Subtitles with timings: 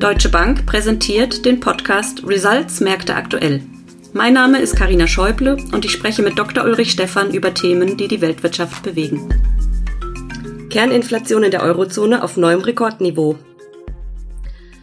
[0.00, 3.60] Deutsche Bank präsentiert den Podcast Results Märkte aktuell.
[4.14, 6.64] Mein Name ist Karina Schäuble und ich spreche mit Dr.
[6.64, 9.28] Ulrich Stephan über Themen, die die Weltwirtschaft bewegen.
[10.70, 13.36] Kerninflation in der Eurozone auf neuem Rekordniveau.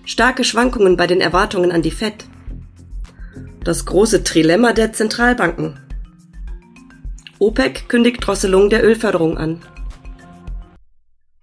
[0.06, 2.26] Starke Schwankungen bei den Erwartungen an die Fed.
[3.64, 5.80] Das große Trilemma der Zentralbanken.
[7.40, 9.64] OPEC kündigt Drosselung der Ölförderung an.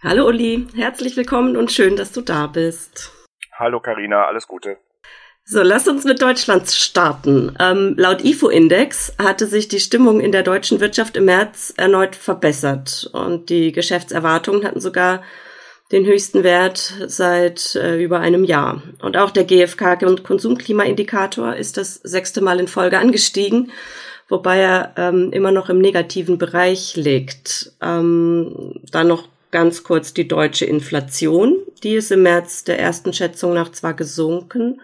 [0.00, 3.10] Hallo Uli, herzlich willkommen und schön, dass du da bist.
[3.56, 4.78] Hallo Karina, alles Gute.
[5.44, 7.54] So, lass uns mit Deutschland starten.
[7.60, 13.10] Ähm, laut IFO-Index hatte sich die Stimmung in der deutschen Wirtschaft im März erneut verbessert
[13.12, 15.22] und die Geschäftserwartungen hatten sogar
[15.92, 18.82] den höchsten Wert seit äh, über einem Jahr.
[19.02, 23.70] Und auch der GfK-Konsumklimaindikator ist das sechste Mal in Folge angestiegen,
[24.30, 27.72] wobei er ähm, immer noch im negativen Bereich liegt.
[27.82, 31.62] Ähm, dann noch ganz kurz die deutsche Inflation.
[31.84, 34.80] Die ist im März der ersten Schätzung nach zwar gesunken,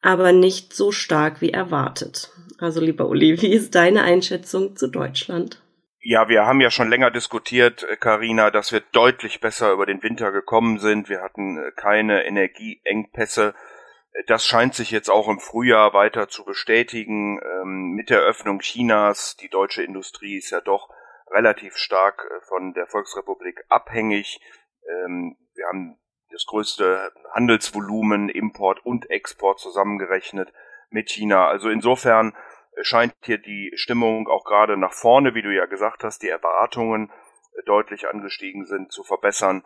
[0.00, 2.32] aber nicht so stark wie erwartet.
[2.58, 5.62] Also lieber Uli, wie ist deine Einschätzung zu Deutschland?
[6.00, 10.02] Ja, wir haben ja schon länger diskutiert, Karina, äh, dass wir deutlich besser über den
[10.02, 11.08] Winter gekommen sind.
[11.08, 13.54] Wir hatten äh, keine Energieengpässe.
[14.14, 17.38] Äh, das scheint sich jetzt auch im Frühjahr weiter zu bestätigen.
[17.38, 20.88] Ähm, mit der Öffnung Chinas, die deutsche Industrie ist ja doch
[21.32, 24.40] relativ stark äh, von der Volksrepublik abhängig.
[24.88, 25.98] Ähm, wir haben
[26.30, 30.52] das größte Handelsvolumen, Import und Export zusammengerechnet
[30.90, 31.48] mit China.
[31.48, 32.34] Also insofern
[32.76, 36.28] äh, scheint hier die Stimmung auch gerade nach vorne, wie du ja gesagt hast, die
[36.28, 39.64] Erwartungen äh, deutlich angestiegen sind, zu verbessern.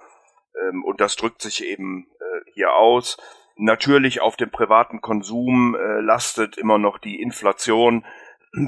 [0.61, 2.11] Ähm, und das drückt sich eben
[2.55, 3.19] hier aus.
[3.57, 8.05] Natürlich auf dem privaten Konsum lastet immer noch die Inflation,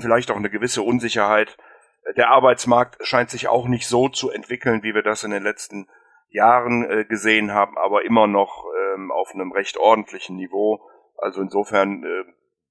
[0.00, 1.58] vielleicht auch eine gewisse Unsicherheit
[2.16, 5.88] der Arbeitsmarkt scheint sich auch nicht so zu entwickeln, wie wir das in den letzten
[6.30, 10.80] Jahren äh, gesehen haben, aber immer noch ähm, auf einem recht ordentlichen Niveau.
[11.16, 12.24] Also insofern äh,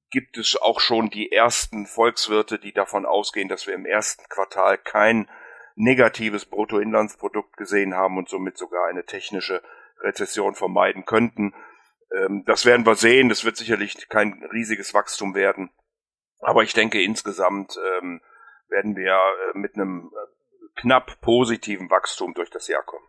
[0.09, 4.77] gibt es auch schon die ersten Volkswirte, die davon ausgehen, dass wir im ersten Quartal
[4.77, 5.29] kein
[5.75, 9.61] negatives Bruttoinlandsprodukt gesehen haben und somit sogar eine technische
[10.01, 11.53] Rezession vermeiden könnten.
[12.15, 13.29] Ähm, das werden wir sehen.
[13.29, 15.71] Das wird sicherlich kein riesiges Wachstum werden.
[16.39, 18.21] Aber ich denke insgesamt ähm,
[18.69, 23.05] werden wir äh, mit einem äh, knapp positiven Wachstum durch das Jahr kommen.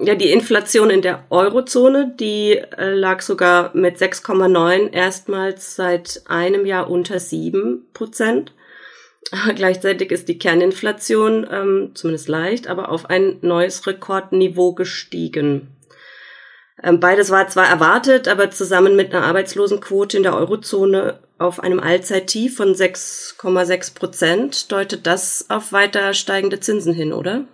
[0.00, 6.66] Ja, die Inflation in der Eurozone, die äh, lag sogar mit 6,9 erstmals seit einem
[6.66, 8.54] Jahr unter 7 Prozent.
[9.54, 15.76] Gleichzeitig ist die Kerninflation ähm, zumindest leicht, aber auf ein neues Rekordniveau gestiegen.
[16.82, 21.80] Ähm, beides war zwar erwartet, aber zusammen mit einer Arbeitslosenquote in der Eurozone auf einem
[21.80, 27.44] Allzeittief von 6,6 Prozent deutet das auf weiter steigende Zinsen hin, oder?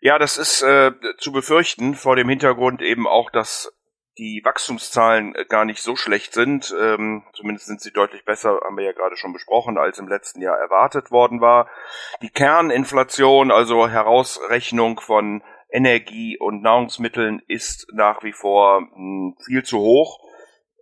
[0.00, 3.72] Ja, das ist äh, zu befürchten vor dem Hintergrund eben auch, dass
[4.18, 6.74] die Wachstumszahlen äh, gar nicht so schlecht sind.
[6.78, 10.40] Ähm, zumindest sind sie deutlich besser, haben wir ja gerade schon besprochen, als im letzten
[10.40, 11.68] Jahr erwartet worden war.
[12.22, 19.64] Die Kerninflation, also Herausrechnung von Energie und Nahrungsmitteln ist nach wie vor mh, hm, viel
[19.64, 20.27] zu hoch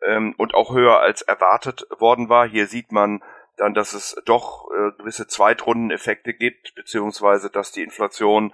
[0.04, 2.48] ähm, und auch höher als erwartet worden war.
[2.48, 3.22] Hier sieht man
[3.56, 8.52] dann, dass es doch äh, gewisse Zweitrundeneffekte gibt, beziehungsweise dass die Inflation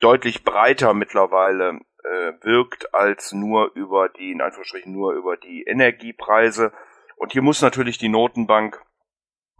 [0.00, 6.72] deutlich breiter mittlerweile äh, wirkt als nur über die, in Anführungsstrichen nur über die Energiepreise.
[7.16, 8.80] Und hier muss natürlich die Notenbank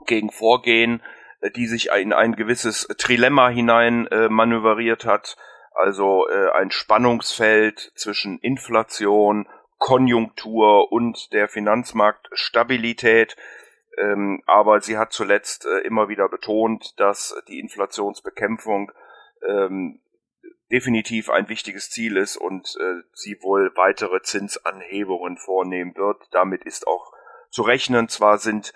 [0.07, 1.03] gegen vorgehen,
[1.41, 5.37] äh, die sich in ein gewisses Trilemma hinein äh, manövriert hat
[5.79, 13.37] also äh, ein Spannungsfeld zwischen Inflation, Konjunktur und der Finanzmarktstabilität.
[13.97, 18.93] Ähm, aber sie hat zuletzt äh, immer wieder betont, dass die Inflationsbekämpfung
[19.47, 20.01] ähm,
[20.71, 26.23] definitiv ein wichtiges Ziel ist und äh, sie wohl weitere Zinsanhebungen vornehmen wird.
[26.31, 27.13] Damit ist auch
[27.51, 28.09] zu rechnen.
[28.09, 28.73] Zwar sind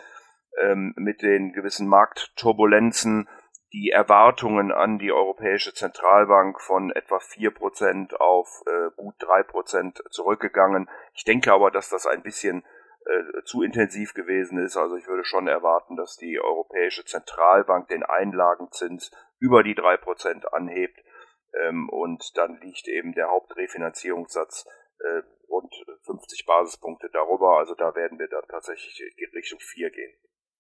[0.61, 3.29] ähm, mit den gewissen Marktturbulenzen
[3.73, 10.03] die Erwartungen an die Europäische Zentralbank von etwa vier Prozent auf äh, gut drei Prozent
[10.11, 10.91] zurückgegangen.
[11.15, 12.65] Ich denke aber, dass das ein bisschen
[13.07, 14.77] äh, zu intensiv gewesen ist.
[14.77, 20.53] Also ich würde schon erwarten, dass die Europäische Zentralbank den Einlagenzins über die drei Prozent
[20.53, 21.03] anhebt.
[21.55, 24.67] Ähm, und dann liegt eben der Hauptrefinanzierungssatz
[25.01, 27.59] äh, rund 50 Basispunkte darüber.
[27.59, 30.15] Also da werden wir dann tatsächlich in Richtung vier gehen.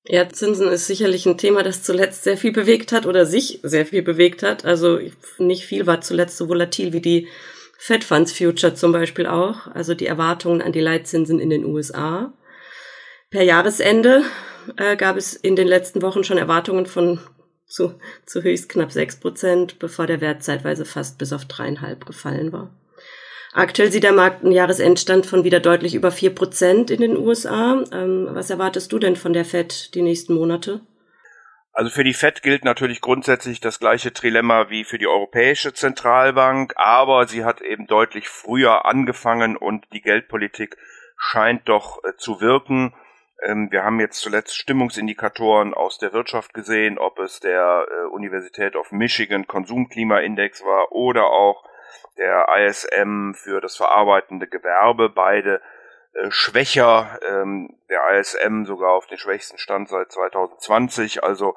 [0.05, 3.87] Ja, Zinsen ist sicherlich ein Thema, das zuletzt sehr viel bewegt hat oder sich sehr
[3.87, 4.65] viel bewegt hat.
[4.65, 4.99] Also
[5.39, 7.29] nicht viel war zuletzt so volatil wie die
[7.79, 9.69] Fed Funds Future zum Beispiel auch.
[9.69, 12.33] Also die Erwartungen an die Leitzinsen in den USA.
[13.31, 14.25] Per Jahresende
[14.77, 17.21] äh, gab es in den letzten Wochen schon Erwartungen von
[17.67, 17.95] zu,
[18.27, 22.71] zu höchst knapp sechs Prozent, bevor der Wert zeitweise fast bis auf dreieinhalb gefallen war.
[23.55, 27.85] Aktuell sieht der Markt einen Jahresendstand von wieder deutlich über vier Prozent in den USA.
[27.93, 30.81] Ähm, was erwartest du denn von der Fed die nächsten Monate?
[31.75, 36.75] Also für die Fed gilt natürlich grundsätzlich das gleiche Trilemma wie für die Europäische Zentralbank,
[36.77, 40.77] aber sie hat eben deutlich früher angefangen und die Geldpolitik
[41.17, 42.95] scheint doch äh, zu wirken.
[43.43, 48.77] Ähm, wir haben jetzt zuletzt Stimmungsindikatoren aus der Wirtschaft gesehen, ob es der äh, Universität
[48.77, 51.65] of Michigan Konsumklimaindex war oder auch
[52.17, 55.61] der ISM für das verarbeitende Gewerbe, beide
[56.15, 61.25] äh, schwächer, ähm, der ISM sogar auf den schwächsten Stand seit 2020.
[61.25, 61.56] Also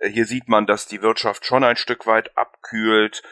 [0.00, 3.22] äh, hier sieht man, dass die Wirtschaft schon ein Stück weit abkühlt.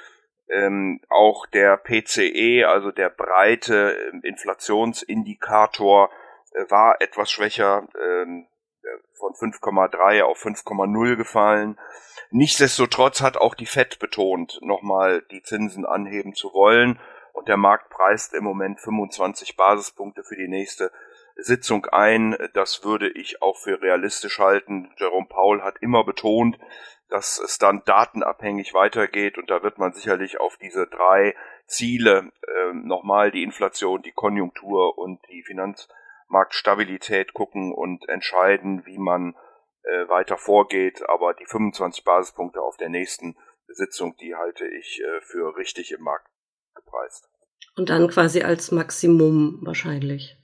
[0.49, 6.11] Ähm, auch der PCE, also der breite äh, Inflationsindikator,
[6.53, 8.47] äh, war etwas schwächer, ähm,
[9.13, 11.79] von 5,3 auf 5,0 gefallen.
[12.31, 16.99] Nichtsdestotrotz hat auch die Fed betont, nochmal die Zinsen anheben zu wollen.
[17.33, 20.91] Und der Markt preist im Moment 25 Basispunkte für die nächste
[21.37, 22.37] Sitzung ein.
[22.55, 24.91] Das würde ich auch für realistisch halten.
[24.97, 26.59] Jerome Paul hat immer betont,
[27.09, 31.37] dass es dann datenabhängig weitergeht und da wird man sicherlich auf diese drei
[31.67, 35.89] Ziele äh, nochmal die Inflation, die Konjunktur und die Finanz
[36.29, 39.35] Marktstabilität gucken und entscheiden, wie man
[39.83, 41.09] äh, weiter vorgeht.
[41.09, 43.37] Aber die 25 Basispunkte auf der nächsten
[43.69, 46.29] Sitzung, die halte ich äh, für richtig im Markt
[46.75, 47.29] gepreist.
[47.77, 50.37] Und dann quasi als Maximum wahrscheinlich.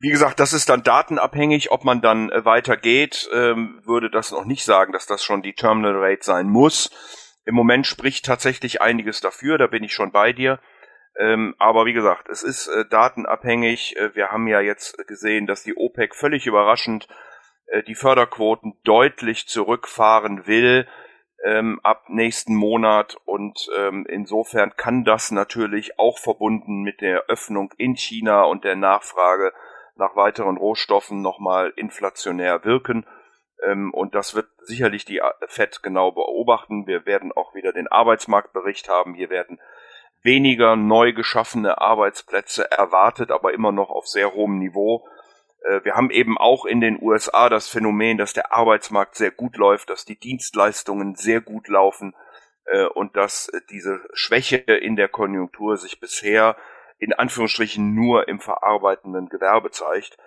[0.00, 4.44] Wie gesagt, das ist dann datenabhängig, ob man dann äh, weitergeht, ähm, würde das noch
[4.44, 6.90] nicht sagen, dass das schon die Terminal Rate sein muss.
[7.44, 10.60] Im Moment spricht tatsächlich einiges dafür, da bin ich schon bei dir.
[11.18, 13.96] Ähm, aber wie gesagt, es ist äh, datenabhängig.
[13.96, 17.08] Äh, wir haben ja jetzt gesehen, dass die OPEC völlig überraschend
[17.66, 20.86] äh, die Förderquoten deutlich zurückfahren will
[21.44, 23.16] ähm, ab nächsten Monat.
[23.24, 28.76] Und ähm, insofern kann das natürlich auch verbunden mit der Öffnung in China und der
[28.76, 29.52] Nachfrage
[29.96, 33.06] nach weiteren Rohstoffen nochmal inflationär wirken.
[33.64, 36.86] Ähm, und das wird sicherlich die äh, FED genau beobachten.
[36.86, 39.14] Wir werden auch wieder den Arbeitsmarktbericht haben.
[39.14, 39.58] Hier werden
[40.22, 45.06] weniger neu geschaffene Arbeitsplätze erwartet, aber immer noch auf sehr hohem Niveau.
[45.62, 49.56] Äh, wir haben eben auch in den USA das Phänomen, dass der Arbeitsmarkt sehr gut
[49.56, 52.14] läuft, dass die Dienstleistungen sehr gut laufen
[52.66, 56.56] äh, und dass diese Schwäche in der Konjunktur sich bisher
[56.98, 60.18] in Anführungsstrichen nur im verarbeitenden Gewerbe zeigt.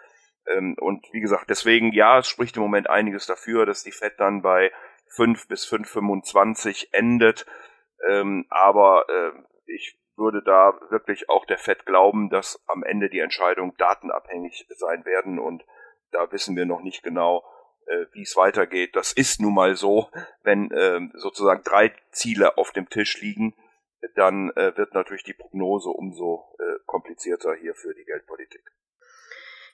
[0.48, 4.20] Ähm, und wie gesagt, deswegen, ja, es spricht im Moment einiges dafür, dass die FED
[4.20, 4.72] dann bei
[5.10, 7.46] 5 bis 5,25 endet.
[8.10, 9.32] Ähm, aber äh,
[9.66, 15.06] ich würde da wirklich auch der FED glauben, dass am Ende die Entscheidungen datenabhängig sein
[15.06, 15.64] werden und
[16.12, 17.44] da wissen wir noch nicht genau,
[17.88, 18.96] äh, wie es weitergeht.
[18.96, 20.10] Das ist nun mal so,
[20.44, 23.56] wenn äh, sozusagen drei Ziele auf dem Tisch liegen,
[24.16, 28.62] dann äh, wird natürlich die Prognose umso äh, komplizierter hier für die Geldpolitik.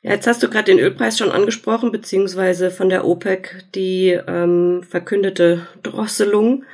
[0.01, 4.83] Ja, jetzt hast du gerade den Ölpreis schon angesprochen, beziehungsweise von der OPEC die ähm,
[4.83, 6.65] verkündete Drosselung.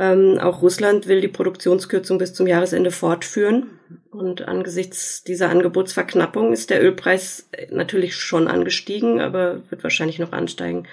[0.00, 3.78] Ähm, auch Russland will die Produktionskürzung bis zum Jahresende fortführen.
[4.10, 10.88] Und angesichts dieser Angebotsverknappung ist der Ölpreis natürlich schon angestiegen, aber wird wahrscheinlich noch ansteigen.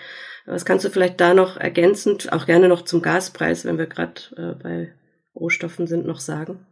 [0.45, 4.21] Was kannst du vielleicht da noch ergänzend, auch gerne noch zum Gaspreis, wenn wir gerade
[4.36, 4.94] äh, bei
[5.33, 6.65] Rohstoffen sind, noch sagen?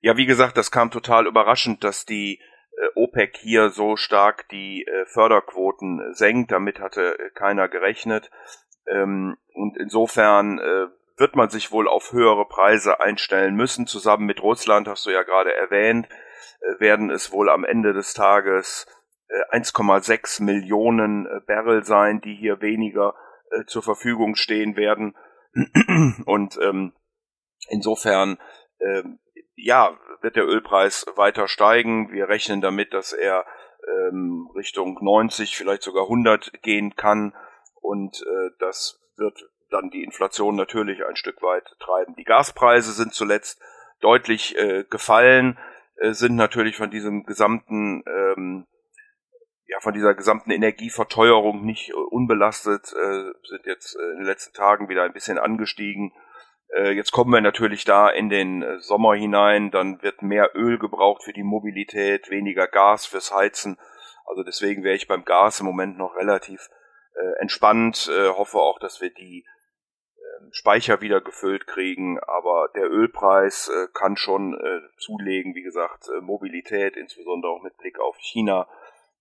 [0.00, 4.84] Ja, wie gesagt, das kam total überraschend, dass die äh, OPEC hier so stark die
[4.84, 6.50] äh, Förderquoten senkt.
[6.50, 8.32] Damit hatte äh, keiner gerechnet.
[8.88, 13.86] Ähm, und insofern äh, wird man sich wohl auf höhere Preise einstellen müssen.
[13.86, 16.08] Zusammen mit Russland, hast du ja gerade erwähnt,
[16.60, 18.86] äh, werden es wohl am Ende des Tages
[19.50, 23.14] 1,6 äh, Millionen äh, Barrel sein, die hier weniger
[23.66, 25.14] zur Verfügung stehen werden.
[26.24, 26.94] Und ähm,
[27.68, 28.38] insofern,
[28.80, 29.18] ähm,
[29.56, 32.10] ja, wird der Ölpreis weiter steigen.
[32.12, 33.44] Wir rechnen damit, dass er
[33.86, 37.34] ähm, Richtung 90, vielleicht sogar 100 gehen kann.
[37.80, 42.14] Und äh, das wird dann die Inflation natürlich ein Stück weit treiben.
[42.16, 43.60] Die Gaspreise sind zuletzt
[44.00, 45.58] deutlich äh, gefallen,
[45.96, 48.66] äh, sind natürlich von diesem gesamten ähm,
[49.72, 54.52] ja, von dieser gesamten Energieverteuerung nicht äh, unbelastet, äh, sind jetzt äh, in den letzten
[54.52, 56.12] Tagen wieder ein bisschen angestiegen.
[56.76, 61.22] Äh, jetzt kommen wir natürlich da in den Sommer hinein, dann wird mehr Öl gebraucht
[61.24, 63.78] für die Mobilität, weniger Gas fürs Heizen.
[64.26, 66.68] Also deswegen wäre ich beim Gas im Moment noch relativ
[67.14, 69.44] äh, entspannt, äh, hoffe auch, dass wir die
[70.50, 76.20] Speicher wieder gefüllt kriegen, aber der Ölpreis äh, kann schon äh, zulegen, wie gesagt, äh,
[76.20, 78.68] Mobilität, insbesondere auch mit Blick auf China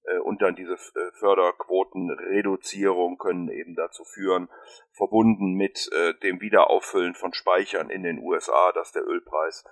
[0.03, 4.49] äh, und dann diese äh, Förderquotenreduzierung können eben dazu führen,
[4.93, 9.63] verbunden mit äh, dem Wiederauffüllen von Speichern in den USA, dass der Ölpreis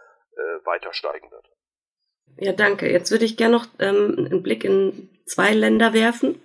[0.63, 1.49] weiter steigen wird.
[2.37, 2.89] Ja, danke.
[2.89, 6.41] Jetzt würde ich gerne noch ähm, einen Blick in zwei Länder werfen.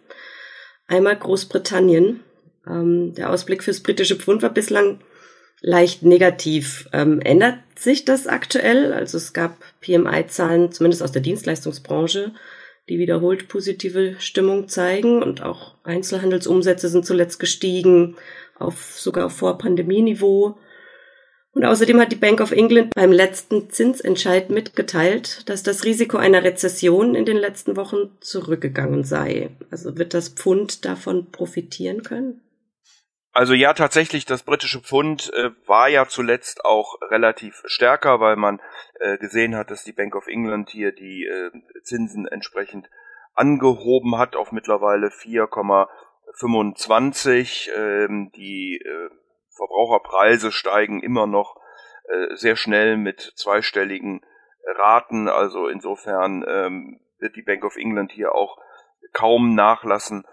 [0.88, 2.24] Einmal Großbritannien.
[2.66, 5.00] Ähm, der Ausblick fürs britische Pfund war bislang
[5.61, 6.88] leicht negativ.
[6.92, 8.92] Ähm, ändert sich das aktuell?
[8.92, 12.33] Also es gab PMI-Zahlen, zumindest aus der Dienstleistungsbranche,
[12.88, 18.16] die wiederholt positive Stimmung zeigen und auch Einzelhandelsumsätze sind zuletzt gestiegen
[18.59, 20.59] auf sogar vor Pandemieniveau.
[21.52, 26.42] Und außerdem hat die Bank of England beim letzten Zinsentscheid mitgeteilt, dass das Risiko einer
[26.42, 29.50] Rezession in den letzten Wochen zurückgegangen sei.
[29.71, 32.40] Also wird das Pfund davon profitieren können?
[33.35, 38.62] Also ja, tatsächlich, das britische Pfund äh, war ja zuletzt auch relativ stärker, weil man
[39.00, 41.50] äh, gesehen hat, dass die Bank of England hier die äh,
[41.83, 42.88] Zinsen entsprechend
[43.35, 47.71] angehoben hat auf mittlerweile 4,25.
[47.76, 49.11] Ähm, die äh,
[49.57, 51.57] Verbraucherpreise steigen immer noch
[52.09, 54.25] äh, sehr schnell mit zweistelligen
[54.64, 55.29] Raten.
[55.29, 58.59] Also insofern ähm, wird die Bank of England hier auch
[59.12, 60.25] kaum nachlassen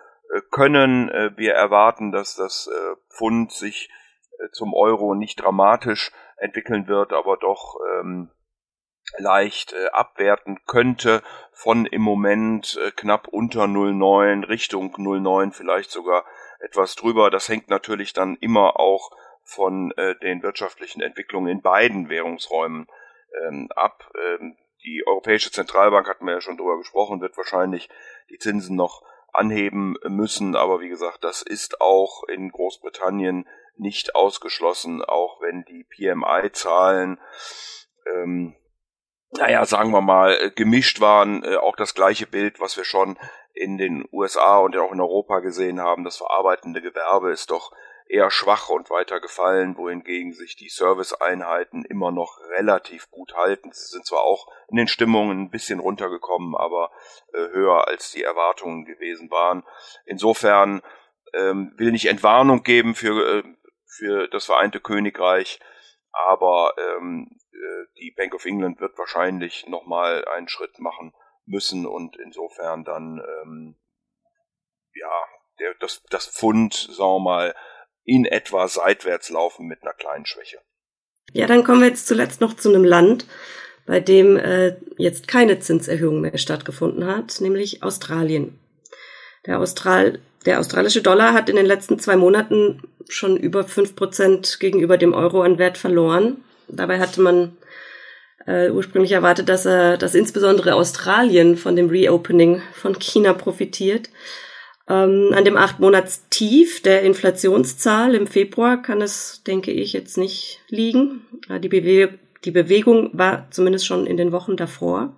[0.52, 1.10] können.
[1.10, 3.90] Äh, wir erwarten, dass das äh, Pfund sich
[4.40, 8.32] äh, zum Euro nicht dramatisch entwickeln wird, aber doch ähm,
[9.18, 11.22] leicht äh, abwerten könnte
[11.52, 16.26] von im Moment äh, knapp unter 0,9 Richtung 0,9 vielleicht sogar
[16.60, 17.30] etwas drüber.
[17.30, 19.12] Das hängt natürlich dann immer auch
[19.44, 22.88] von äh, den wirtschaftlichen Entwicklungen in beiden Währungsräumen
[23.48, 24.12] ähm, ab.
[24.16, 27.90] Ähm, die Europäische Zentralbank, hatten wir ja schon drüber gesprochen, wird wahrscheinlich
[28.30, 30.56] die Zinsen noch anheben müssen.
[30.56, 37.20] Aber wie gesagt, das ist auch in Großbritannien nicht ausgeschlossen, auch wenn die PMI-Zahlen,
[38.06, 38.56] ähm,
[39.32, 41.44] naja, sagen wir mal, gemischt waren.
[41.44, 43.18] Äh, auch das gleiche Bild, was wir schon
[43.54, 46.04] in den USA und auch in Europa gesehen haben.
[46.04, 47.72] Das verarbeitende Gewerbe ist doch
[48.12, 53.72] eher schwach und weiter gefallen, wohingegen sich die Serviceeinheiten immer noch relativ gut halten.
[53.72, 56.92] Sie sind zwar auch in den Stimmungen ein bisschen runtergekommen, aber
[57.34, 59.64] äh, höher als die Erwartungen gewesen waren.
[60.06, 60.82] Insofern
[61.34, 63.44] ähm, will nicht Entwarnung geben für, äh,
[63.86, 65.60] für das Vereinte Königreich,
[66.12, 71.14] aber ähm, äh, die Bank of England wird wahrscheinlich nochmal einen Schritt machen
[71.46, 73.76] müssen und insofern dann ähm,
[74.94, 75.12] ja
[75.60, 77.56] der, das, das Pfund, sagen wir mal,
[78.04, 80.58] in etwa seitwärts laufen mit einer kleinen Schwäche.
[81.34, 83.26] Ja, dann kommen wir jetzt zuletzt noch zu einem Land,
[83.86, 88.60] bei dem äh, jetzt keine Zinserhöhung mehr stattgefunden hat, nämlich Australien.
[89.46, 94.60] Der, Austral der australische Dollar hat in den letzten zwei Monaten schon über fünf Prozent
[94.60, 96.44] gegenüber dem Euro an Wert verloren.
[96.68, 97.58] Dabei hatte man
[98.46, 104.10] äh, ursprünglich erwartet, dass, er, dass insbesondere Australien von dem Reopening von China profitiert.
[104.88, 110.18] Ähm, an dem acht Monats Tief der Inflationszahl im Februar kann es, denke ich, jetzt
[110.18, 111.22] nicht liegen.
[111.50, 115.16] Die, Bewe die Bewegung war zumindest schon in den Wochen davor.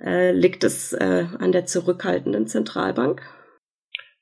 [0.00, 3.22] Äh, liegt es äh, an der zurückhaltenden Zentralbank?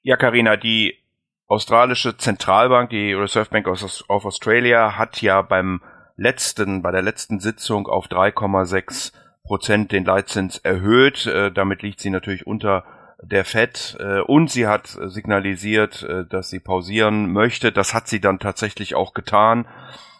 [0.02, 0.98] Ja, Karina, die
[1.46, 5.82] australische Zentralbank, die Reserve Bank of Australia, hat ja beim
[6.16, 11.26] letzten, bei der letzten Sitzung auf 3,6 Prozent den Leitzins erhöht.
[11.26, 12.84] Äh, damit liegt sie natürlich unter
[13.22, 17.72] der FED äh, und sie hat signalisiert, äh, dass sie pausieren möchte.
[17.72, 19.66] Das hat sie dann tatsächlich auch getan.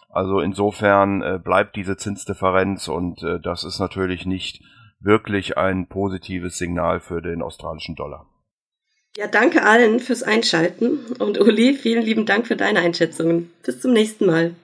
[0.09, 4.61] Also insofern äh, bleibt diese Zinsdifferenz und äh, das ist natürlich nicht
[4.99, 8.27] wirklich ein positives Signal für den australischen Dollar.
[9.17, 13.51] Ja, danke allen fürs Einschalten und Uli, vielen lieben Dank für deine Einschätzungen.
[13.63, 14.55] Bis zum nächsten Mal.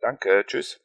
[0.00, 0.83] Danke, tschüss.